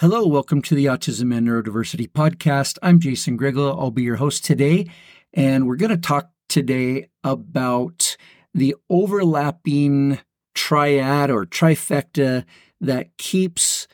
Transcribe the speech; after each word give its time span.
Hello, 0.00 0.26
welcome 0.26 0.62
to 0.62 0.74
the 0.74 0.86
Autism 0.86 1.36
and 1.36 1.46
Neurodiversity 1.46 2.10
Podcast. 2.10 2.78
I'm 2.82 3.00
Jason 3.00 3.36
Grigla. 3.36 3.78
I'll 3.78 3.90
be 3.90 4.02
your 4.02 4.16
host 4.16 4.46
today, 4.46 4.86
and 5.34 5.66
we're 5.66 5.76
going 5.76 5.90
to 5.90 5.98
talk 5.98 6.30
today 6.48 7.10
about 7.22 8.16
the 8.54 8.74
overlapping 8.88 10.18
triad 10.54 11.30
or 11.30 11.44
trifecta 11.44 12.46
that 12.80 13.14
keeps 13.18 13.86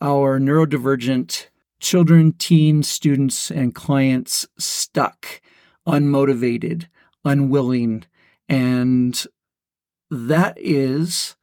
our 0.00 0.40
neurodivergent 0.40 1.48
children, 1.78 2.32
teens, 2.32 2.88
students, 2.88 3.50
and 3.50 3.74
clients 3.74 4.48
stuck, 4.58 5.42
unmotivated, 5.86 6.86
unwilling. 7.22 8.04
And 8.48 9.22
that 10.10 10.56
is 10.56 11.36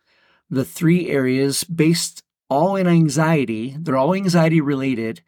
the 0.49 0.66
three 0.66 1.08
areas 1.08 1.63
based 1.66 2.24
all 2.50 2.76
in 2.76 2.88
anxiety. 2.88 3.76
They're 3.80 3.98
all 3.98 4.14
anxiety 4.14 4.62
related. 4.62 5.22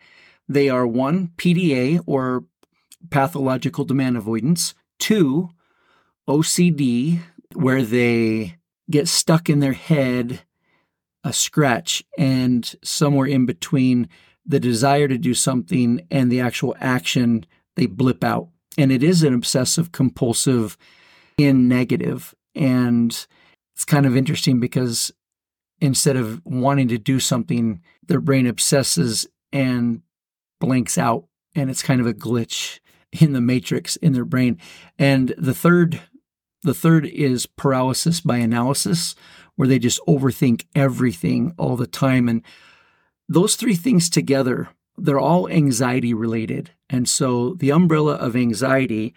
They 0.48 0.70
are 0.70 0.88
one, 0.88 1.32
PDA 1.38 2.02
or 2.06 2.46
pathological 3.10 3.86
demand 3.86 4.18
avoidance, 4.18 4.74
two, 5.00 5.50
OCD, 6.28 7.20
where 7.54 7.84
they 7.84 8.58
get 8.90 9.08
stuck 9.08 9.50
in 9.50 9.60
their 9.60 9.74
head 9.74 10.42
a 11.24 11.34
scratch 11.34 12.04
and 12.18 12.76
somewhere 12.84 13.28
in 13.28 13.46
between 13.46 14.08
the 14.46 14.60
desire 14.60 15.08
to 15.08 15.18
do 15.18 15.34
something 15.34 16.02
and 16.10 16.32
the 16.32 16.40
actual 16.40 16.76
action 16.80 17.46
they 17.76 17.86
blip 17.86 18.24
out 18.24 18.48
and 18.78 18.92
it 18.92 19.04
is 19.04 19.22
an 19.24 19.34
obsessive 19.34 19.92
compulsive 19.92 20.78
in 21.38 21.68
negative 21.68 22.34
and 22.56 23.28
it's 23.76 23.86
kind 23.86 24.06
of 24.06 24.16
interesting 24.16 24.60
because 24.60 25.12
instead 25.82 26.16
of 26.16 26.42
wanting 26.46 26.88
to 26.88 26.98
do 26.98 27.20
something 27.20 27.82
their 28.08 28.22
brain 28.22 28.48
obsesses 28.48 29.28
and 29.52 30.02
blanks 30.60 30.98
out 30.98 31.26
and 31.56 31.70
it's 31.70 31.84
kind 31.84 32.02
of 32.02 32.08
a 32.08 32.14
glitch 32.14 32.80
in 33.12 33.34
the 33.34 33.42
matrix 33.42 33.96
in 33.98 34.14
their 34.14 34.26
brain 34.26 34.58
and 34.98 35.34
the 35.38 35.54
third 35.54 36.00
the 36.62 36.74
third 36.74 37.06
is 37.06 37.46
paralysis 37.46 38.22
by 38.22 38.38
analysis, 38.38 39.16
where 39.56 39.68
they 39.68 39.80
just 39.80 40.02
overthink 40.08 40.66
everything 40.76 41.54
all 41.58 41.78
the 41.78 41.88
time. 41.88 42.28
And 42.28 42.44
those 43.28 43.56
three 43.56 43.76
things 43.76 44.10
together, 44.10 44.70
they're 44.98 45.20
all 45.20 45.50
anxiety 45.50 46.14
related. 46.14 46.72
And 46.90 47.08
so 47.08 47.54
the 47.54 47.72
umbrella 47.72 48.16
of 48.16 48.36
anxiety, 48.36 49.14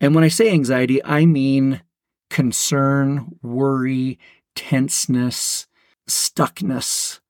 and 0.00 0.14
when 0.14 0.24
I 0.24 0.28
say 0.28 0.50
anxiety, 0.50 1.04
I 1.04 1.26
mean 1.26 1.82
concern, 2.30 3.36
worry, 3.42 4.18
tenseness, 4.54 5.66
stuckness. 6.08 7.20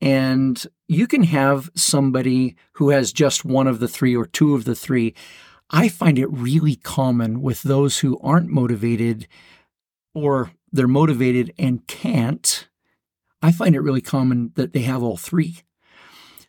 And 0.00 0.64
you 0.88 1.06
can 1.06 1.24
have 1.24 1.70
somebody 1.74 2.56
who 2.72 2.90
has 2.90 3.12
just 3.12 3.44
one 3.44 3.66
of 3.66 3.80
the 3.80 3.88
three 3.88 4.14
or 4.14 4.26
two 4.26 4.54
of 4.54 4.64
the 4.64 4.74
three. 4.74 5.14
I 5.70 5.88
find 5.88 6.18
it 6.18 6.30
really 6.30 6.76
common 6.76 7.42
with 7.42 7.62
those 7.62 7.98
who 7.98 8.18
aren't 8.20 8.48
motivated 8.48 9.26
or 10.14 10.50
they're 10.72 10.86
motivated 10.88 11.52
and 11.58 11.86
can't. 11.86 12.68
I 13.42 13.52
find 13.52 13.74
it 13.74 13.80
really 13.80 14.00
common 14.00 14.52
that 14.54 14.72
they 14.72 14.82
have 14.82 15.02
all 15.02 15.16
three. 15.16 15.58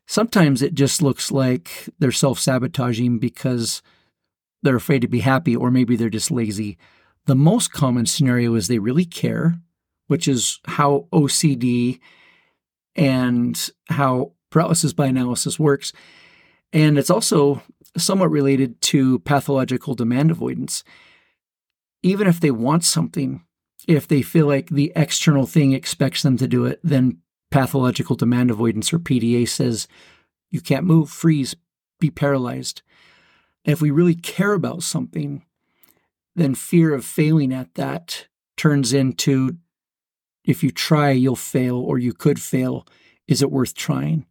Sometimes 0.05 0.61
it 0.61 0.73
just 0.73 1.01
looks 1.01 1.31
like 1.31 1.89
they're 1.99 2.11
self 2.11 2.39
sabotaging 2.39 3.19
because 3.19 3.81
they're 4.63 4.75
afraid 4.75 5.01
to 5.01 5.07
be 5.07 5.19
happy, 5.19 5.55
or 5.55 5.69
maybe 5.69 5.95
they're 5.95 6.09
just 6.09 6.31
lazy. 6.31 6.77
The 7.25 7.35
most 7.35 7.71
common 7.71 8.05
scenario 8.05 8.55
is 8.55 8.67
they 8.67 8.79
really 8.79 9.05
care, 9.05 9.59
which 10.07 10.27
is 10.27 10.59
how 10.65 11.07
OCD 11.11 11.99
and 12.95 13.69
how 13.89 14.31
paralysis 14.49 14.93
by 14.93 15.05
analysis 15.05 15.59
works. 15.59 15.93
And 16.73 16.97
it's 16.97 17.09
also 17.09 17.61
somewhat 17.95 18.31
related 18.31 18.79
to 18.81 19.19
pathological 19.19 19.95
demand 19.95 20.31
avoidance. 20.31 20.83
Even 22.03 22.27
if 22.27 22.39
they 22.39 22.51
want 22.51 22.83
something, 22.83 23.43
if 23.87 24.07
they 24.07 24.21
feel 24.21 24.47
like 24.47 24.69
the 24.69 24.91
external 24.95 25.45
thing 25.45 25.73
expects 25.73 26.23
them 26.23 26.37
to 26.37 26.47
do 26.47 26.65
it, 26.65 26.79
then 26.83 27.19
pathological 27.51 28.15
demand 28.15 28.51
avoidance 28.51 28.91
or 28.91 28.99
PDA 28.99 29.47
says 29.47 29.87
you 30.51 30.61
can't 30.61 30.85
move, 30.85 31.09
freeze, 31.09 31.55
be 31.99 32.09
paralyzed. 32.09 32.81
And 33.65 33.73
if 33.73 33.81
we 33.81 33.91
really 33.91 34.15
care 34.15 34.53
about 34.53 34.83
something, 34.83 35.43
then 36.35 36.55
fear 36.55 36.93
of 36.93 37.03
failing 37.03 37.53
at 37.53 37.75
that 37.75 38.27
turns 38.55 38.93
into 38.93 39.57
if 40.47 40.63
you 40.63 40.71
try, 40.71 41.11
you'll 41.11 41.35
fail 41.35 41.77
or 41.77 41.99
you 41.99 42.13
could 42.13 42.41
fail. 42.41 42.87
Is 43.27 43.43
it 43.43 43.51
worth 43.51 43.75
trying? 43.75 44.25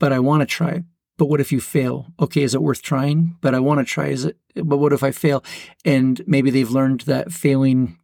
But 0.00 0.12
I 0.12 0.18
want 0.18 0.40
to 0.40 0.46
try 0.46 0.82
but 1.16 1.26
what 1.26 1.40
if 1.40 1.50
you 1.50 1.60
fail? 1.60 2.06
Okay, 2.20 2.42
is 2.42 2.54
it 2.54 2.62
worth 2.62 2.82
trying? 2.82 3.36
But 3.40 3.54
I 3.54 3.60
want 3.60 3.80
to 3.80 3.84
try. 3.84 4.08
Is 4.08 4.24
it? 4.24 4.36
But 4.54 4.78
what 4.78 4.92
if 4.92 5.02
I 5.02 5.10
fail? 5.10 5.44
And 5.84 6.22
maybe 6.26 6.50
they've 6.50 6.70
learned 6.70 7.02
that 7.02 7.32
failing 7.32 7.98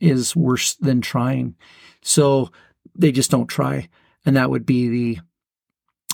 is 0.00 0.36
worse 0.36 0.74
than 0.74 1.00
trying, 1.00 1.54
so 2.02 2.50
they 2.94 3.12
just 3.12 3.30
don't 3.30 3.46
try, 3.46 3.88
and 4.26 4.36
that 4.36 4.50
would 4.50 4.66
be 4.66 4.88
the 4.88 5.18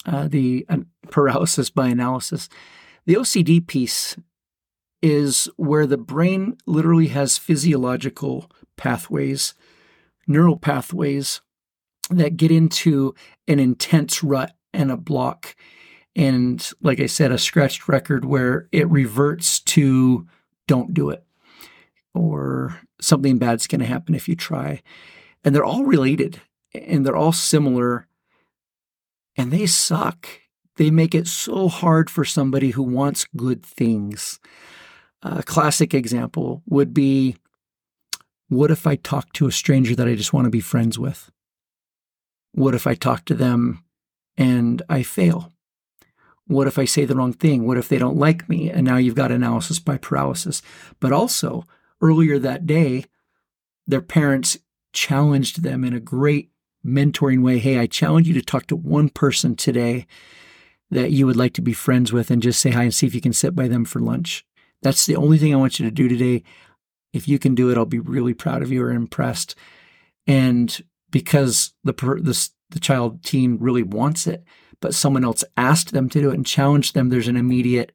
uh, 0.07 0.29
the 0.29 0.67
paralysis 1.11 1.71
by 1.71 1.89
analysis. 1.89 2.49
The 3.07 3.15
OCD 3.15 3.67
piece 3.67 4.17
is 5.01 5.49
where 5.57 5.87
the 5.87 5.97
brain 5.97 6.57
literally 6.67 7.09
has 7.09 7.39
physiological 7.39 8.51
pathways, 8.77 9.55
neural 10.29 10.57
pathways 10.57 11.41
that 12.11 12.37
get 12.37 12.51
into 12.51 13.15
an 13.47 13.59
intense 13.59 14.23
rut 14.23 14.53
and 14.73 14.91
a 14.91 14.97
block 14.97 15.57
and 16.19 16.69
like 16.83 16.99
I 16.99 17.07
said, 17.07 17.31
a 17.31 17.39
scratched 17.39 17.87
record 17.87 18.25
where 18.25 18.69
it 18.73 18.91
reverts 18.91 19.61
to 19.61 20.27
don't 20.67 20.93
do 20.93 21.11
it 21.11 21.25
or 22.13 22.81
something 23.01 23.39
bad's 23.39 23.69
going 23.69 23.81
to 23.81 23.87
happen 23.87 24.17
if 24.17 24.29
you 24.29 24.35
try. 24.35 24.83
And 25.45 25.55
they're 25.55 25.65
all 25.65 25.85
related 25.85 26.41
and 26.75 27.07
they're 27.07 27.17
all 27.17 27.33
similar 27.33 28.09
and 29.37 29.53
they 29.53 29.67
suck. 29.67 30.29
They 30.75 30.91
make 30.91 31.15
it 31.15 31.29
so 31.29 31.69
hard 31.69 32.11
for 32.11 32.25
somebody 32.25 32.71
who 32.71 32.83
wants 32.83 33.27
good 33.37 33.65
things. 33.65 34.41
A 35.23 35.45
classic 35.45 35.95
example 35.95 36.63
would 36.67 36.93
be 36.93 37.37
what 38.49 38.71
if 38.71 38.87
I 38.87 38.97
talk 38.97 39.33
to 39.35 39.47
a 39.47 39.53
stranger 39.53 39.95
that 39.95 40.09
I 40.09 40.15
just 40.15 40.33
want 40.33 40.47
to 40.47 40.51
be 40.51 40.61
friends 40.61 40.99
with? 40.99 41.31
What 42.53 42.75
if 42.75 42.87
I 42.87 42.95
talk 42.95 43.25
to 43.27 43.35
them 43.35 43.85
and 44.37 44.83
I 44.89 45.03
fail? 45.03 45.53
What 46.47 46.67
if 46.67 46.79
I 46.79 46.87
say 46.87 47.05
the 47.05 47.15
wrong 47.15 47.35
thing? 47.35 47.67
What 47.67 47.77
if 47.77 47.89
they 47.89 47.99
don't 47.99 48.17
like 48.17 48.49
me? 48.49 48.71
And 48.71 48.87
now 48.87 48.97
you've 48.97 49.15
got 49.15 49.31
analysis 49.31 49.79
by 49.79 49.99
paralysis. 49.99 50.63
But 50.99 51.13
also, 51.13 51.65
earlier 52.01 52.39
that 52.39 52.67
day, 52.67 53.05
their 53.87 54.01
parents 54.01 54.57
challenged 54.93 55.63
them 55.63 55.85
in 55.85 55.93
a 55.93 56.01
great 56.01 56.51
mentoring 56.85 57.43
way. 57.43 57.59
Hey, 57.59 57.79
I 57.79 57.87
challenge 57.87 58.27
you 58.29 58.35
to 58.35 58.43
talk 58.43 58.67
to 58.69 58.77
one 58.77 59.11
person 59.11 59.57
today 59.57 60.07
that 60.91 61.11
you 61.11 61.27
would 61.27 61.37
like 61.37 61.53
to 61.53 61.63
be 61.63 61.75
friends 61.75 62.15
with 62.15 62.31
and 62.31 62.43
just 62.43 62.61
say 62.61 62.71
hi 62.71 62.85
and 62.85 62.95
see 62.95 63.07
if 63.07 63.15
you 63.15 63.21
can 63.21 63.35
sit 63.35 63.55
by 63.55 63.69
them 63.69 63.85
for 63.85 64.01
lunch. 64.01 64.47
That's 64.81 65.05
the 65.05 65.17
only 65.17 65.37
thing 65.37 65.53
I 65.53 65.59
want 65.59 65.79
you 65.79 65.85
to 65.85 65.91
do 65.91 66.09
today. 66.09 66.45
If 67.13 67.29
you 67.29 67.39
can 67.39 67.55
do 67.55 67.71
it, 67.71 67.79
I'll 67.79 67.87
be 67.87 67.99
really 67.99 68.35
proud 68.35 68.63
of 68.63 68.71
you 68.71 68.83
or 68.83 68.91
impressed. 68.91 69.55
And 70.27 70.83
because 71.11 71.73
the 71.85 71.93
the, 71.93 72.51
the 72.71 72.81
child 72.81 73.25
teen 73.25 73.59
really 73.59 73.83
wants 73.83 74.27
it, 74.27 74.45
but 74.81 74.95
someone 74.95 75.25
else 75.25 75.43
asked 75.57 75.93
them 75.93 76.09
to 76.11 76.21
do 76.21 76.31
it 76.31 76.35
and 76.35 76.47
challenged 76.47 76.95
them, 76.95 77.09
there's 77.09 77.29
an 77.29 77.37
immediate, 77.37 77.93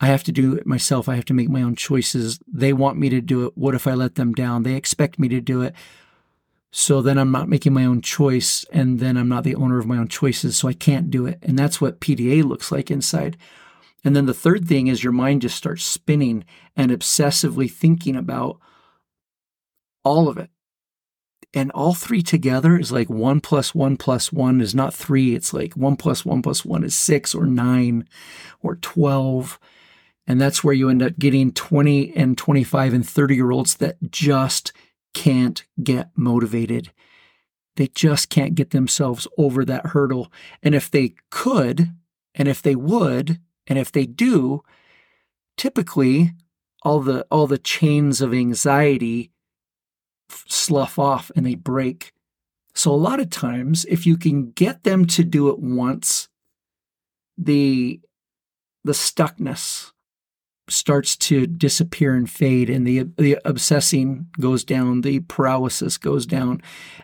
I 0.00 0.06
have 0.06 0.24
to 0.24 0.32
do 0.32 0.54
it 0.54 0.66
myself. 0.66 1.08
I 1.08 1.16
have 1.16 1.26
to 1.26 1.34
make 1.34 1.50
my 1.50 1.62
own 1.62 1.76
choices. 1.76 2.40
They 2.50 2.72
want 2.72 2.98
me 2.98 3.10
to 3.10 3.20
do 3.20 3.46
it. 3.46 3.56
What 3.56 3.74
if 3.74 3.86
I 3.86 3.92
let 3.92 4.14
them 4.14 4.32
down? 4.32 4.62
They 4.62 4.74
expect 4.74 5.18
me 5.18 5.28
to 5.28 5.40
do 5.40 5.60
it. 5.60 5.74
So 6.72 7.02
then 7.02 7.18
I'm 7.18 7.32
not 7.32 7.48
making 7.48 7.74
my 7.74 7.84
own 7.84 8.00
choice, 8.00 8.64
and 8.72 9.00
then 9.00 9.16
I'm 9.16 9.28
not 9.28 9.42
the 9.42 9.56
owner 9.56 9.78
of 9.78 9.86
my 9.86 9.98
own 9.98 10.06
choices, 10.06 10.56
so 10.56 10.68
I 10.68 10.72
can't 10.72 11.10
do 11.10 11.26
it. 11.26 11.38
And 11.42 11.58
that's 11.58 11.80
what 11.80 12.00
PDA 12.00 12.44
looks 12.44 12.70
like 12.70 12.90
inside. 12.90 13.36
And 14.04 14.16
then 14.16 14.26
the 14.26 14.34
third 14.34 14.66
thing 14.66 14.86
is 14.86 15.04
your 15.04 15.12
mind 15.12 15.42
just 15.42 15.56
starts 15.56 15.84
spinning 15.84 16.44
and 16.76 16.90
obsessively 16.90 17.70
thinking 17.70 18.16
about 18.16 18.58
all 20.04 20.28
of 20.28 20.38
it. 20.38 20.50
and 21.52 21.70
all 21.72 21.94
three 21.94 22.22
together 22.22 22.78
is 22.78 22.92
like 22.92 23.10
one 23.10 23.40
plus 23.40 23.74
one 23.74 23.96
plus 23.96 24.32
one 24.32 24.60
is 24.60 24.74
not 24.74 24.94
three. 24.94 25.34
It's 25.34 25.52
like 25.52 25.74
one 25.74 25.96
plus 25.96 26.24
one 26.24 26.42
plus 26.42 26.64
one 26.64 26.84
is 26.84 26.94
six 26.94 27.34
or 27.34 27.44
nine 27.44 28.08
or 28.62 28.76
12. 28.76 29.58
And 30.26 30.40
that's 30.40 30.62
where 30.62 30.74
you 30.74 30.88
end 30.88 31.02
up 31.02 31.18
getting 31.18 31.50
20 31.52 32.14
and 32.16 32.38
25 32.38 32.94
and 32.94 33.08
30 33.08 33.34
year 33.34 33.50
olds 33.50 33.76
that 33.78 33.96
just 34.10 34.72
can't 35.12 35.64
get 35.82 36.10
motivated. 36.14 36.92
They 37.76 37.88
just 37.88 38.30
can't 38.30 38.54
get 38.54 38.70
themselves 38.70 39.26
over 39.36 39.64
that 39.64 39.86
hurdle. 39.86 40.32
And 40.62 40.74
if 40.74 40.88
they 40.90 41.14
could, 41.30 41.92
and 42.34 42.46
if 42.46 42.62
they 42.62 42.76
would, 42.76 43.40
and 43.70 43.78
if 43.78 43.90
they 43.92 44.04
do, 44.04 44.62
typically 45.56 46.32
all 46.82 47.00
the 47.00 47.24
all 47.30 47.46
the 47.46 47.58
chains 47.58 48.20
of 48.20 48.34
anxiety 48.34 49.30
slough 50.28 50.98
off 50.98 51.30
and 51.36 51.46
they 51.46 51.54
break. 51.54 52.12
So 52.74 52.90
a 52.90 52.96
lot 52.96 53.20
of 53.20 53.30
times 53.30 53.84
if 53.86 54.06
you 54.06 54.16
can 54.16 54.50
get 54.50 54.84
them 54.84 55.06
to 55.06 55.24
do 55.24 55.48
it 55.50 55.58
once, 55.58 56.28
the 57.38 58.00
the 58.84 58.92
stuckness 58.92 59.92
starts 60.70 61.16
to 61.16 61.46
disappear 61.46 62.14
and 62.14 62.30
fade 62.30 62.70
and 62.70 62.86
the 62.86 63.04
the 63.18 63.38
obsessing 63.44 64.26
goes 64.38 64.64
down 64.64 65.00
the 65.00 65.20
paralysis 65.20 65.98
goes 65.98 66.24
down 66.26 66.62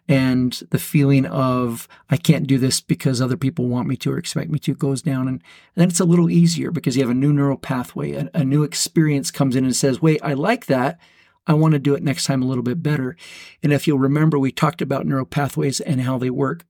and 0.08 0.62
the 0.70 0.78
feeling 0.78 1.26
of 1.26 1.88
i 2.08 2.16
can't 2.16 2.46
do 2.46 2.58
this 2.58 2.80
because 2.80 3.20
other 3.20 3.36
people 3.36 3.66
want 3.66 3.88
me 3.88 3.96
to 3.96 4.12
or 4.12 4.18
expect 4.18 4.50
me 4.50 4.58
to 4.58 4.74
goes 4.74 5.02
down. 5.02 5.28
And, 5.28 5.42
then 5.74 5.88
it's 5.88 6.00
a 6.00 6.06
little 6.06 6.30
easier 6.30 6.70
because 6.70 6.96
you 6.96 7.02
have 7.02 7.10
a 7.10 7.14
new 7.14 7.32
neural 7.34 7.58
pathway 7.58 8.12
a, 8.12 8.30
a 8.32 8.44
new 8.44 8.62
experience 8.62 9.30
comes 9.30 9.54
in 9.54 9.64
and 9.64 9.76
says 9.76 10.00
wait 10.00 10.20
i 10.22 10.32
like 10.32 10.66
that. 10.66 10.98
I 11.46 11.54
want 11.54 11.72
to 11.72 11.78
do 11.78 11.94
it 11.94 12.02
next 12.02 12.24
time 12.24 12.42
a 12.42 12.46
little 12.46 12.64
bit 12.64 12.82
better. 12.82 13.16
And 13.62 13.72
if 13.72 13.86
you'll 13.86 13.98
remember 13.98 14.38
we 14.38 14.50
talked 14.50 14.82
about 14.82 15.06
neural 15.06 15.26
pathways 15.26 15.80
and 15.80 16.00
how 16.00 16.18
they 16.18 16.30
work 16.30 16.64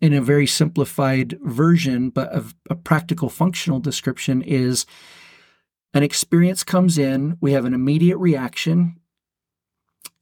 in 0.00 0.12
a 0.12 0.20
very 0.20 0.46
simplified 0.46 1.38
version 1.42 2.10
but 2.10 2.34
a, 2.34 2.44
a 2.70 2.74
practical 2.74 3.28
functional 3.28 3.80
description 3.80 4.42
is 4.42 4.84
an 5.94 6.02
experience 6.02 6.64
comes 6.64 6.98
in, 6.98 7.36
we 7.40 7.52
have 7.52 7.64
an 7.64 7.74
immediate 7.74 8.18
reaction, 8.18 8.96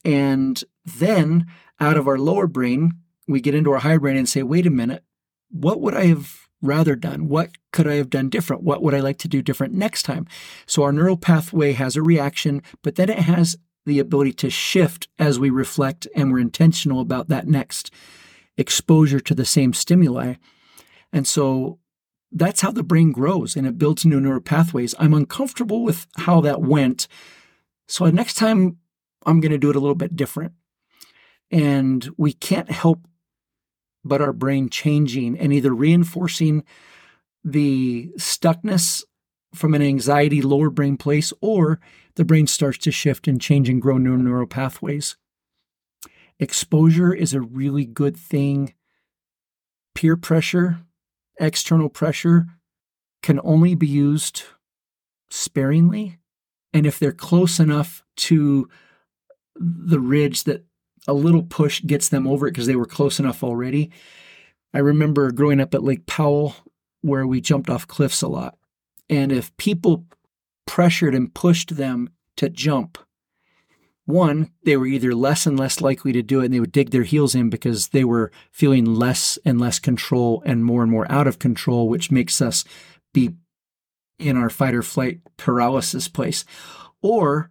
and 0.03 0.63
then 0.85 1.47
out 1.79 1.97
of 1.97 2.07
our 2.07 2.17
lower 2.17 2.47
brain, 2.47 2.93
we 3.27 3.41
get 3.41 3.55
into 3.55 3.71
our 3.71 3.79
higher 3.79 3.99
brain 3.99 4.17
and 4.17 4.27
say, 4.27 4.43
wait 4.43 4.65
a 4.65 4.71
minute, 4.71 5.03
what 5.49 5.79
would 5.79 5.93
I 5.93 6.07
have 6.07 6.47
rather 6.61 6.95
done? 6.95 7.27
What 7.27 7.51
could 7.71 7.87
I 7.87 7.95
have 7.95 8.09
done 8.09 8.29
different? 8.29 8.63
What 8.63 8.81
would 8.81 8.93
I 8.93 8.99
like 8.99 9.17
to 9.19 9.27
do 9.27 9.41
different 9.41 9.73
next 9.73 10.03
time? 10.03 10.27
So 10.65 10.83
our 10.83 10.91
neural 10.91 11.17
pathway 11.17 11.73
has 11.73 11.95
a 11.95 12.03
reaction, 12.03 12.61
but 12.83 12.95
then 12.95 13.09
it 13.09 13.19
has 13.19 13.57
the 13.85 13.99
ability 13.99 14.33
to 14.33 14.49
shift 14.49 15.07
as 15.17 15.39
we 15.39 15.49
reflect 15.49 16.07
and 16.15 16.31
we're 16.31 16.39
intentional 16.39 17.01
about 17.01 17.29
that 17.29 17.47
next 17.47 17.91
exposure 18.57 19.19
to 19.19 19.33
the 19.33 19.45
same 19.45 19.73
stimuli. 19.73 20.35
And 21.11 21.25
so 21.25 21.79
that's 22.31 22.61
how 22.61 22.71
the 22.71 22.83
brain 22.83 23.11
grows 23.11 23.55
and 23.55 23.67
it 23.67 23.77
builds 23.77 24.05
new 24.05 24.19
neural 24.19 24.41
pathways. 24.41 24.95
I'm 24.97 25.13
uncomfortable 25.13 25.83
with 25.83 26.07
how 26.17 26.41
that 26.41 26.61
went. 26.61 27.07
So 27.87 28.09
next 28.09 28.35
time 28.35 28.77
I'm 29.25 29.41
going 29.41 29.51
to 29.51 29.57
do 29.57 29.69
it 29.69 29.75
a 29.75 29.79
little 29.79 29.95
bit 29.95 30.15
different. 30.15 30.53
And 31.51 32.09
we 32.17 32.31
can't 32.31 32.71
help 32.71 33.05
but 34.03 34.21
our 34.21 34.33
brain 34.33 34.69
changing 34.69 35.37
and 35.37 35.53
either 35.53 35.73
reinforcing 35.73 36.63
the 37.43 38.09
stuckness 38.17 39.03
from 39.53 39.73
an 39.73 39.81
anxiety 39.81 40.41
lower 40.41 40.69
brain 40.69 40.97
place 40.97 41.33
or 41.41 41.79
the 42.15 42.25
brain 42.25 42.47
starts 42.47 42.77
to 42.79 42.91
shift 42.91 43.27
and 43.27 43.41
change 43.41 43.69
and 43.69 43.81
grow 43.81 43.97
new 43.97 44.17
neural 44.17 44.47
pathways. 44.47 45.17
Exposure 46.39 47.13
is 47.13 47.33
a 47.33 47.41
really 47.41 47.85
good 47.85 48.17
thing. 48.17 48.73
Peer 49.93 50.15
pressure 50.15 50.79
external 51.41 51.89
pressure 51.89 52.47
can 53.21 53.39
only 53.43 53.75
be 53.75 53.87
used 53.87 54.43
sparingly. 55.29 56.17
And 56.73 56.85
if 56.85 56.99
they're 56.99 57.11
close 57.11 57.59
enough 57.59 58.03
to 58.17 58.69
the 59.55 59.99
ridge 59.99 60.45
that 60.45 60.63
a 61.07 61.13
little 61.13 61.43
push 61.43 61.81
gets 61.81 62.09
them 62.09 62.27
over 62.27 62.47
it 62.47 62.51
because 62.51 62.67
they 62.67 62.75
were 62.75 62.85
close 62.85 63.19
enough 63.19 63.43
already. 63.43 63.91
I 64.73 64.79
remember 64.79 65.31
growing 65.31 65.59
up 65.59 65.73
at 65.73 65.83
Lake 65.83 66.05
Powell 66.05 66.55
where 67.01 67.25
we 67.25 67.41
jumped 67.41 67.69
off 67.69 67.87
cliffs 67.87 68.21
a 68.21 68.27
lot. 68.27 68.57
And 69.09 69.31
if 69.31 69.55
people 69.57 70.05
pressured 70.67 71.15
and 71.15 71.33
pushed 71.33 71.75
them 71.75 72.09
to 72.37 72.49
jump, 72.49 72.97
one, 74.11 74.51
they 74.63 74.77
were 74.77 74.85
either 74.85 75.15
less 75.15 75.45
and 75.45 75.59
less 75.59 75.81
likely 75.81 76.11
to 76.13 76.21
do 76.21 76.41
it 76.41 76.45
and 76.45 76.53
they 76.53 76.59
would 76.59 76.71
dig 76.71 76.91
their 76.91 77.03
heels 77.03 77.35
in 77.35 77.49
because 77.49 77.89
they 77.89 78.03
were 78.03 78.31
feeling 78.51 78.85
less 78.85 79.39
and 79.45 79.59
less 79.59 79.79
control 79.79 80.43
and 80.45 80.65
more 80.65 80.83
and 80.83 80.91
more 80.91 81.11
out 81.11 81.27
of 81.27 81.39
control, 81.39 81.89
which 81.89 82.11
makes 82.11 82.41
us 82.41 82.63
be 83.13 83.31
in 84.19 84.37
our 84.37 84.49
fight 84.49 84.75
or 84.75 84.83
flight 84.83 85.19
paralysis 85.37 86.07
place. 86.07 86.45
Or 87.01 87.49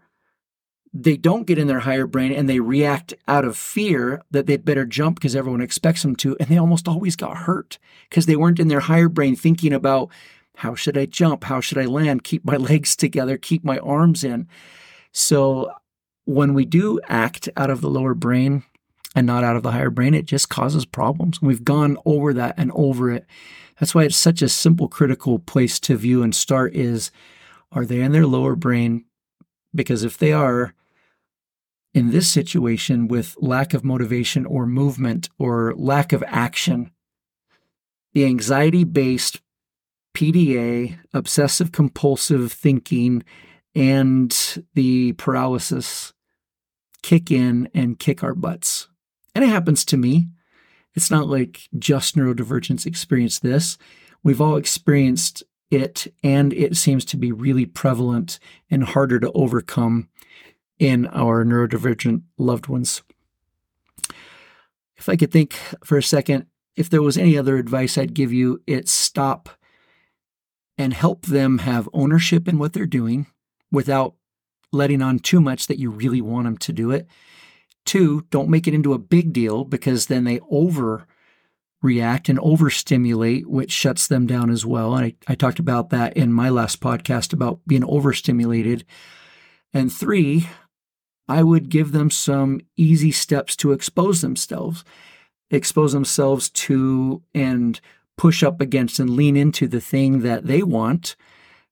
they 0.93 1.17
don't 1.17 1.47
get 1.47 1.59
in 1.59 1.67
their 1.67 1.81
higher 1.81 2.07
brain 2.07 2.33
and 2.33 2.49
they 2.49 2.61
react 2.61 3.15
out 3.29 3.45
of 3.45 3.57
fear 3.57 4.23
that 4.31 4.47
they'd 4.47 4.65
better 4.65 4.85
jump 4.85 5.17
because 5.17 5.37
everyone 5.37 5.61
expects 5.61 6.03
them 6.03 6.17
to. 6.17 6.37
And 6.39 6.49
they 6.49 6.59
almost 6.59 6.89
always 6.89 7.17
got 7.17 7.39
hurt 7.39 7.79
because 8.09 8.27
they 8.27 8.37
weren't 8.37 8.61
in 8.61 8.69
their 8.69 8.81
higher 8.81 9.09
brain 9.09 9.37
thinking 9.37 9.73
about 9.73 10.11
how 10.57 10.75
should 10.75 10.99
I 10.99 11.07
jump? 11.07 11.45
How 11.45 11.61
should 11.61 11.79
I 11.79 11.87
land? 11.87 12.25
Keep 12.25 12.45
my 12.45 12.57
legs 12.59 12.97
together, 12.97 13.37
keep 13.39 13.65
my 13.65 13.79
arms 13.79 14.25
in. 14.25 14.49
So 15.13 15.73
when 16.25 16.55
we 16.55 16.65
do 16.65 17.01
act 17.09 17.49
out 17.57 17.71
of 17.71 17.81
the 17.81 17.91
lower 17.91 18.15
brain 18.15 18.63
and 19.15 19.27
not 19.27 19.45
out 19.45 19.57
of 19.57 19.63
the 19.63 19.73
higher 19.73 19.91
brain, 19.91 20.15
it 20.15 20.27
just 20.27 20.49
causes 20.49 20.85
problems. 20.85 21.43
We've 21.43 21.65
gone 21.65 21.97
over 22.05 22.33
that 22.35 22.55
and 22.57 22.71
over 22.75 23.11
it. 23.11 23.27
That's 23.79 23.95
why 23.95 24.05
it's 24.05 24.17
such 24.17 24.43
a 24.43 24.49
simple, 24.49 24.89
critical 24.89 25.39
place 25.39 25.81
to 25.81 25.97
view 25.97 26.23
and 26.23 26.35
start 26.35 26.75
is 26.75 27.11
are 27.73 27.85
they 27.85 28.01
in 28.01 28.13
their 28.13 28.27
lower 28.27 28.57
brain? 28.57 29.05
Because 29.75 30.03
if 30.03 30.19
they 30.19 30.33
are, 30.33 30.75
in 31.93 32.11
this 32.11 32.29
situation 32.29 33.09
with 33.09 33.37
lack 33.41 33.75
of 33.75 33.85
motivation 33.85 34.47
or 34.47 34.67
movement 34.67 35.29
or 35.39 35.75
lack 35.77 36.13
of 36.13 36.23
action, 36.27 36.91
the 38.13 38.25
anxiety 38.25 38.85
based 38.85 39.41
PDA, 40.15 40.99
obsessive 41.13 41.73
compulsive 41.73 42.53
thinking, 42.53 43.23
and 43.75 44.65
the 44.75 45.13
paralysis 45.13 46.13
kick 47.03 47.31
in 47.31 47.69
and 47.75 47.99
kick 47.99 48.23
our 48.23 48.35
butts. 48.35 48.89
And 49.35 49.45
it 49.45 49.49
happens 49.49 49.85
to 49.87 49.97
me. 49.97 50.29
It's 50.95 51.11
not 51.11 51.29
like 51.29 51.69
just 51.79 52.17
neurodivergence 52.17 52.85
experience 52.85 53.39
this. 53.39 53.79
We've 54.23 54.41
all 54.41 54.57
experienced 54.57 55.43
it, 55.71 56.13
and 56.23 56.53
it 56.53 56.77
seems 56.77 57.05
to 57.07 57.17
be 57.17 57.31
really 57.31 57.65
prevalent 57.65 58.41
and 58.71 58.83
harder 58.83 59.21
to 59.21 59.33
overcome 59.33 60.09
in 60.79 61.07
our 61.07 61.45
neurodivergent 61.45 62.23
loved 62.39 62.67
ones. 62.67 63.03
If 64.97 65.09
I 65.09 65.17
could 65.17 65.31
think 65.31 65.55
for 65.85 65.97
a 65.97 66.03
second, 66.03 66.47
if 66.77 66.91
there 66.91 67.03
was 67.03 67.17
any 67.17 67.39
other 67.39 67.57
advice 67.57 67.97
I'd 67.97 68.15
give 68.15 68.33
you, 68.33 68.63
it's 68.67 68.91
stop 68.91 69.49
and 70.77 70.93
help 70.93 71.27
them 71.27 71.59
have 71.59 71.89
ownership 71.93 72.49
in 72.49 72.59
what 72.59 72.73
they're 72.73 72.87
doing 72.87 73.27
without 73.71 74.15
letting 74.73 75.03
on 75.03 75.19
too 75.19 75.41
much 75.41 75.67
that 75.67 75.79
you 75.79 75.91
really 75.91 76.21
want 76.21 76.45
them 76.45 76.57
to 76.59 76.73
do 76.73 76.91
it. 76.91 77.07
Two, 77.85 78.27
don't 78.31 78.49
make 78.49 78.69
it 78.69 78.75
into 78.75 78.93
a 78.93 78.99
big 78.99 79.33
deal 79.33 79.65
because 79.65 80.07
then 80.07 80.25
they 80.25 80.39
overreact 80.41 81.07
and 82.29 82.39
overstimulate, 82.41 83.49
which 83.49 83.73
shuts 83.73 84.07
them 84.07 84.27
down 84.27 84.51
as 84.51 84.65
well. 84.65 84.95
And 84.95 85.07
I, 85.07 85.15
I 85.27 85.35
talked 85.35 85.59
about 85.59 85.91
that 85.91 86.17
in 86.17 86.33
my 86.33 86.51
last 86.51 86.81
podcast 86.81 87.33
about 87.33 87.61
being 87.67 87.85
overstimulated. 87.85 88.85
And 89.73 89.93
three, 89.93 90.49
I 91.29 91.43
would 91.43 91.69
give 91.69 91.93
them 91.93 92.11
some 92.11 92.61
easy 92.77 93.13
steps 93.13 93.57
to 93.57 93.73
expose 93.73 94.21
themselves, 94.21 94.85
expose 95.51 95.93
themselves 95.93 96.51
to 96.51 97.23
and 97.35 97.81
push 98.17 98.43
up 98.43 98.61
against 98.61 98.99
and 98.99 99.11
lean 99.11 99.37
into 99.37 99.67
the 99.67 99.81
thing 99.81 100.21
that 100.21 100.47
they 100.47 100.63
want 100.63 101.17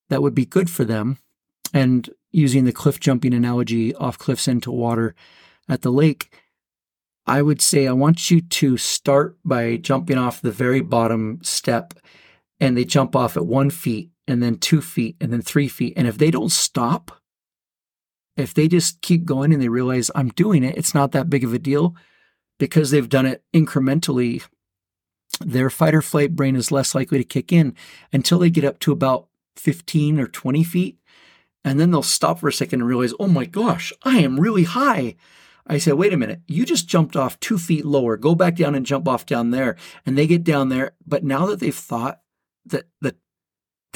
that 0.09 0.23
would 0.23 0.35
be 0.35 0.47
good 0.47 0.71
for 0.71 0.85
them 0.85 1.19
and 1.73 2.09
using 2.31 2.65
the 2.65 2.73
cliff 2.73 3.01
jumping 3.01 3.35
analogy 3.35 3.95
off 3.95 4.19
cliffs 4.19 4.49
into 4.49 4.71
water 4.71 5.15
at 5.69 5.83
the 5.83 5.91
lake, 5.91 6.35
I 7.27 7.43
would 7.43 7.61
say 7.61 7.87
I 7.87 7.93
want 7.93 8.31
you 8.31 8.41
to 8.41 8.77
start 8.77 9.37
by 9.45 9.77
jumping 9.77 10.17
off 10.17 10.41
the 10.41 10.51
very 10.51 10.81
bottom 10.81 11.41
step 11.43 11.95
and 12.59 12.77
they 12.77 12.85
jump 12.85 13.15
off 13.15 13.37
at 13.37 13.47
one 13.47 13.71
feet 13.71 14.11
and 14.27 14.43
then 14.43 14.57
two 14.57 14.81
feet 14.81 15.17
and 15.21 15.33
then 15.33 15.43
three 15.43 15.69
feet. 15.69 15.95
And 15.97 16.09
if 16.09 16.19
they 16.19 16.31
don't 16.31 16.51
stop, 16.51 17.13
if 18.37 18.55
they 18.55 18.69
just 18.69 19.03
keep 19.03 19.25
going 19.25 19.53
and 19.53 19.61
they 19.61 19.69
realize 19.69 20.11
I'm 20.15 20.29
doing 20.31 20.65
it, 20.65 20.77
it's 20.77 20.95
not 20.95 21.13
that 21.13 21.29
big 21.29 21.45
of 21.45 21.53
a 21.53 21.59
deal 21.59 21.95
because 22.59 22.91
they've 22.91 23.09
done 23.09 23.27
it 23.27 23.43
incrementally. 23.55 24.43
Their 25.41 25.71
fight 25.71 25.95
or 25.95 26.03
flight 26.03 26.35
brain 26.35 26.57
is 26.57 26.73
less 26.73 26.95
likely 26.95 27.19
to 27.19 27.25
kick 27.25 27.53
in 27.53 27.75
until 28.13 28.39
they 28.39 28.51
get 28.51 28.65
up 28.65 28.79
to 28.81 28.93
about 28.93 29.27
15 29.57 30.19
or 30.19 30.29
20 30.29 30.65
feet 30.65 30.99
and 31.65 31.79
then 31.79 31.91
they'll 31.91 32.03
stop 32.03 32.41
for 32.41 32.49
a 32.49 32.53
second 32.53 32.81
and 32.81 32.89
realize, 32.89 33.15
oh 33.19 33.29
my 33.29 33.45
gosh, 33.45 33.93
I 34.03 34.19
am 34.19 34.41
really 34.41 34.65
high. 34.65 35.17
I 35.67 35.79
say, 35.79 35.93
wait 35.93 36.13
a 36.13 36.17
minute, 36.17 36.41
you 36.47 36.65
just 36.65 36.89
jumped 36.89 37.15
off 37.15 37.39
two 37.41 37.59
feet 37.59 37.85
lower. 37.85 38.17
Go 38.17 38.35
back 38.35 38.57
down 38.57 38.75
and 38.75 38.87
jump 38.87 39.07
off 39.07 39.27
down 39.27 39.51
there. 39.51 39.77
And 40.07 40.17
they 40.17 40.27
get 40.27 40.45
down 40.45 40.71
there. 40.71 40.93
But 41.07 41.25
now 41.25 41.47
that 41.47 41.61
they've 41.61 41.75
thought 41.75 42.21
that 42.67 42.85
the 43.01 43.17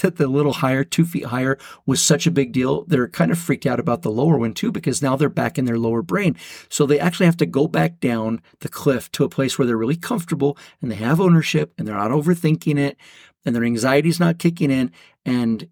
that 0.00 0.16
the 0.16 0.26
little 0.26 0.54
higher, 0.54 0.84
two 0.84 1.04
feet 1.04 1.26
higher, 1.26 1.58
was 1.86 2.00
such 2.00 2.26
a 2.26 2.30
big 2.30 2.52
deal, 2.52 2.84
they're 2.86 3.08
kind 3.08 3.30
of 3.30 3.38
freaked 3.38 3.66
out 3.66 3.78
about 3.78 4.02
the 4.02 4.10
lower 4.10 4.38
one 4.38 4.54
too, 4.54 4.72
because 4.72 5.02
now 5.02 5.16
they're 5.16 5.28
back 5.28 5.58
in 5.58 5.66
their 5.66 5.78
lower 5.78 6.02
brain. 6.02 6.36
So 6.68 6.86
they 6.86 6.98
actually 6.98 7.26
have 7.26 7.36
to 7.38 7.46
go 7.46 7.68
back 7.68 8.00
down 8.00 8.40
the 8.60 8.68
cliff 8.68 9.12
to 9.12 9.24
a 9.24 9.28
place 9.28 9.58
where 9.58 9.66
they're 9.66 9.76
really 9.76 9.96
comfortable 9.96 10.56
and 10.80 10.90
they 10.90 10.96
have 10.96 11.20
ownership 11.20 11.74
and 11.76 11.86
they're 11.86 11.94
not 11.94 12.10
overthinking 12.10 12.78
it 12.78 12.96
and 13.44 13.54
their 13.54 13.64
anxiety's 13.64 14.18
not 14.18 14.38
kicking 14.38 14.70
in 14.70 14.90
and 15.24 15.68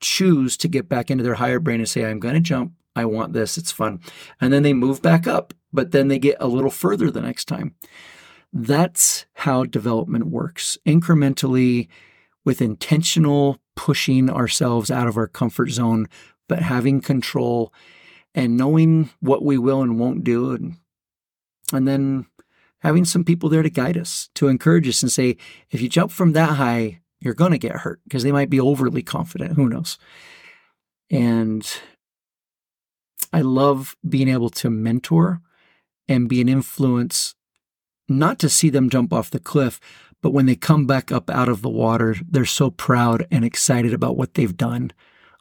choose 0.00 0.56
to 0.58 0.68
get 0.68 0.88
back 0.88 1.10
into 1.10 1.24
their 1.24 1.34
higher 1.34 1.60
brain 1.60 1.80
and 1.80 1.88
say, 1.88 2.04
I'm 2.04 2.20
going 2.20 2.34
to 2.34 2.40
jump. 2.40 2.72
I 2.96 3.04
want 3.04 3.32
this. 3.32 3.56
It's 3.56 3.72
fun. 3.72 4.00
And 4.40 4.52
then 4.52 4.62
they 4.62 4.72
move 4.72 5.00
back 5.00 5.26
up, 5.26 5.54
but 5.72 5.92
then 5.92 6.08
they 6.08 6.18
get 6.18 6.36
a 6.40 6.48
little 6.48 6.70
further 6.70 7.10
the 7.10 7.20
next 7.20 7.46
time. 7.46 7.74
That's 8.52 9.26
how 9.34 9.64
development 9.64 10.26
works 10.26 10.76
incrementally 10.86 11.88
with 12.44 12.60
intentional 12.60 13.58
pushing 13.76 14.28
ourselves 14.28 14.90
out 14.90 15.06
of 15.06 15.16
our 15.16 15.28
comfort 15.28 15.70
zone, 15.70 16.08
but 16.48 16.62
having 16.62 17.00
control 17.00 17.72
and 18.34 18.56
knowing 18.56 19.10
what 19.20 19.44
we 19.44 19.56
will 19.56 19.82
and 19.82 19.98
won't 19.98 20.24
do. 20.24 20.52
And, 20.52 20.76
and 21.72 21.86
then 21.86 22.26
having 22.80 23.04
some 23.04 23.24
people 23.24 23.48
there 23.48 23.62
to 23.62 23.70
guide 23.70 23.96
us, 23.96 24.30
to 24.34 24.48
encourage 24.48 24.88
us 24.88 25.02
and 25.02 25.12
say, 25.12 25.36
if 25.70 25.80
you 25.80 25.88
jump 25.88 26.10
from 26.10 26.32
that 26.32 26.56
high, 26.56 26.99
you're 27.20 27.34
going 27.34 27.52
to 27.52 27.58
get 27.58 27.76
hurt 27.76 28.00
because 28.04 28.22
they 28.22 28.32
might 28.32 28.50
be 28.50 28.60
overly 28.60 29.02
confident. 29.02 29.54
Who 29.54 29.68
knows? 29.68 29.98
And 31.10 31.66
I 33.32 33.42
love 33.42 33.96
being 34.08 34.28
able 34.28 34.50
to 34.50 34.70
mentor 34.70 35.40
and 36.08 36.28
be 36.28 36.40
an 36.40 36.48
influence, 36.48 37.34
not 38.08 38.38
to 38.40 38.48
see 38.48 38.70
them 38.70 38.90
jump 38.90 39.12
off 39.12 39.30
the 39.30 39.38
cliff, 39.38 39.80
but 40.22 40.32
when 40.32 40.46
they 40.46 40.56
come 40.56 40.86
back 40.86 41.12
up 41.12 41.30
out 41.30 41.48
of 41.48 41.62
the 41.62 41.68
water, 41.68 42.16
they're 42.28 42.44
so 42.44 42.70
proud 42.70 43.26
and 43.30 43.44
excited 43.44 43.94
about 43.94 44.16
what 44.16 44.34
they've 44.34 44.56
done. 44.56 44.92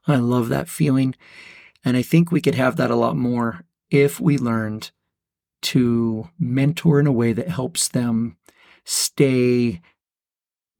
I 0.07 0.17
love 0.17 0.49
that 0.49 0.69
feeling. 0.69 1.15
And 1.83 1.97
I 1.97 2.01
think 2.01 2.31
we 2.31 2.41
could 2.41 2.55
have 2.55 2.75
that 2.75 2.91
a 2.91 2.95
lot 2.95 3.15
more 3.15 3.65
if 3.89 4.19
we 4.19 4.37
learned 4.37 4.91
to 5.61 6.29
mentor 6.39 6.99
in 6.99 7.07
a 7.07 7.11
way 7.11 7.33
that 7.33 7.49
helps 7.49 7.87
them 7.87 8.37
stay 8.85 9.81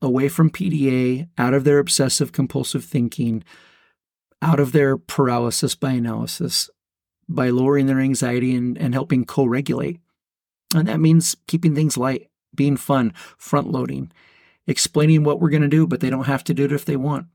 away 0.01 0.29
from 0.29 0.49
PDA, 0.49 1.27
out 1.37 1.53
of 1.53 1.63
their 1.63 1.79
obsessive 1.79 2.31
compulsive 2.31 2.85
thinking, 2.85 3.43
out 4.41 4.59
of 4.59 4.71
their 4.71 4.97
paralysis 4.97 5.75
by 5.75 5.91
analysis, 5.91 6.69
by 7.27 7.49
lowering 7.49 7.85
their 7.85 7.99
anxiety 7.99 8.55
and, 8.55 8.77
and 8.77 8.93
helping 8.93 9.25
co 9.25 9.45
regulate. 9.45 9.99
And 10.73 10.87
that 10.87 10.99
means 10.99 11.35
keeping 11.47 11.75
things 11.75 11.97
light, 11.97 12.29
being 12.55 12.77
fun, 12.77 13.13
front 13.37 13.71
loading, 13.71 14.11
explaining 14.67 15.23
what 15.23 15.39
we're 15.39 15.49
going 15.49 15.63
to 15.63 15.67
do, 15.67 15.87
but 15.87 15.99
they 15.99 16.09
don't 16.09 16.25
have 16.25 16.43
to 16.45 16.53
do 16.53 16.65
it 16.65 16.71
if 16.71 16.85
they 16.85 16.95
want. 16.95 17.27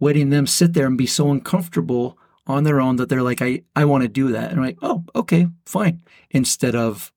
Letting 0.00 0.30
them 0.30 0.46
sit 0.46 0.72
there 0.72 0.86
and 0.86 0.98
be 0.98 1.06
so 1.06 1.30
uncomfortable 1.30 2.18
on 2.46 2.64
their 2.64 2.80
own 2.80 2.96
that 2.96 3.08
they're 3.08 3.22
like, 3.22 3.40
I, 3.40 3.62
I 3.76 3.84
want 3.84 4.02
to 4.02 4.08
do 4.08 4.32
that. 4.32 4.50
And 4.50 4.60
I'm 4.60 4.66
like, 4.66 4.78
oh, 4.82 5.04
okay, 5.14 5.48
fine. 5.66 6.02
Instead 6.30 6.74
of 6.74 7.12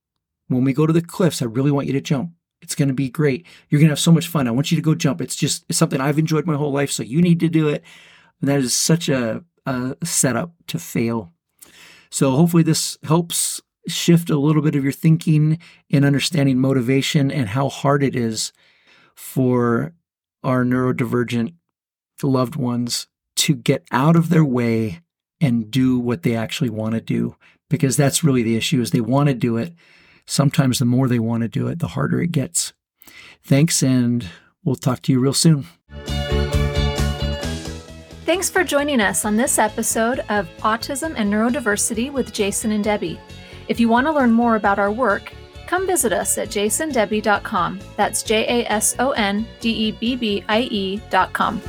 when 0.47 0.63
we 0.63 0.73
go 0.73 0.85
to 0.85 0.93
the 0.93 1.01
cliffs, 1.01 1.41
I 1.41 1.45
really 1.45 1.71
want 1.71 1.87
you 1.87 1.93
to 1.93 2.01
jump. 2.01 2.31
It's 2.67 2.75
going 2.75 2.89
to 2.89 2.93
be 2.93 3.09
great. 3.09 3.45
You're 3.69 3.79
going 3.79 3.87
to 3.87 3.93
have 3.93 3.99
so 3.99 4.11
much 4.11 4.27
fun. 4.27 4.45
I 4.45 4.51
want 4.51 4.71
you 4.71 4.75
to 4.75 4.81
go 4.81 4.93
jump. 4.93 5.21
It's 5.21 5.37
just 5.37 5.63
it's 5.69 5.77
something 5.77 6.01
I've 6.01 6.19
enjoyed 6.19 6.45
my 6.45 6.57
whole 6.57 6.73
life, 6.73 6.91
so 6.91 7.01
you 7.01 7.21
need 7.21 7.39
to 7.39 7.47
do 7.47 7.69
it. 7.69 7.81
And 8.41 8.49
that 8.49 8.59
is 8.59 8.75
such 8.75 9.07
a, 9.07 9.41
a 9.65 9.95
setup 10.03 10.51
to 10.67 10.77
fail. 10.77 11.31
So 12.09 12.31
hopefully 12.31 12.63
this 12.63 12.97
helps 13.03 13.61
shift 13.87 14.29
a 14.29 14.37
little 14.37 14.61
bit 14.61 14.75
of 14.75 14.83
your 14.83 14.91
thinking 14.91 15.59
in 15.89 16.03
understanding 16.03 16.59
motivation 16.59 17.31
and 17.31 17.47
how 17.47 17.69
hard 17.69 18.03
it 18.03 18.17
is 18.17 18.51
for 19.15 19.93
our 20.43 20.65
neurodivergent 20.65 21.53
loved 22.21 22.57
ones 22.57 23.07
to 23.37 23.55
get 23.55 23.87
out 23.93 24.17
of 24.17 24.27
their 24.27 24.43
way 24.43 24.99
and 25.39 25.71
do 25.71 25.97
what 25.97 26.23
they 26.23 26.35
actually 26.35 26.69
want 26.69 26.95
to 26.95 26.99
do 26.99 27.37
because 27.69 27.95
that's 27.95 28.25
really 28.25 28.43
the 28.43 28.57
issue 28.57 28.81
is 28.81 28.91
they 28.91 28.99
want 28.99 29.29
to 29.29 29.33
do 29.33 29.55
it 29.55 29.73
sometimes 30.27 30.77
the 30.77 30.85
more 30.85 31.07
they 31.07 31.19
want 31.19 31.41
to 31.41 31.47
do 31.47 31.67
it, 31.67 31.79
the 31.79 31.87
harder 31.89 32.21
it 32.21 32.31
gets. 32.31 32.73
Thanks, 33.43 33.81
and 33.81 34.27
we'll 34.63 34.75
talk 34.75 35.01
to 35.03 35.11
you 35.11 35.19
real 35.19 35.33
soon. 35.33 35.65
Thanks 38.25 38.49
for 38.49 38.63
joining 38.65 38.99
us 38.99 39.23
on 39.23 39.37
this 39.37 39.57
episode 39.57 40.19
of 40.27 40.49
Autism 40.57 41.13
and 41.15 41.31
Neurodiversity 41.31 42.11
with 42.11 42.33
Jason 42.33 42.73
and 42.73 42.83
Debbie. 42.83 43.17
If 43.69 43.79
you 43.79 43.87
want 43.87 44.05
to 44.05 44.11
learn 44.11 44.31
more 44.31 44.57
about 44.57 44.79
our 44.79 44.91
work, 44.91 45.31
come 45.65 45.87
visit 45.87 46.11
us 46.11 46.37
at 46.37 46.49
jasondebbie.com. 46.49 47.79
That's 47.95 48.23
J 48.23 48.63
A 48.63 48.69
S 48.69 48.95
O 48.99 49.11
N 49.11 49.47
D 49.61 49.69
E 49.69 49.91
B 49.93 50.15
B 50.17 50.43
I 50.49 50.61
E.com. 50.63 51.61